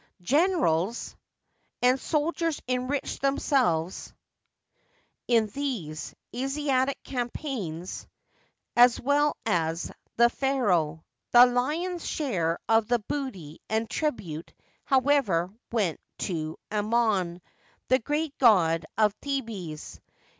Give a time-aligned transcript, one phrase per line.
[0.23, 1.15] Generals
[1.83, 4.15] and soldiers enriched themselves
[5.27, 8.07] in these Asiatic campaigns
[8.75, 11.03] as well as the pharaoh.
[11.33, 17.39] The lion's share of the booty and tribute, however, went to Amon,
[17.87, 19.99] the great god of Thebes.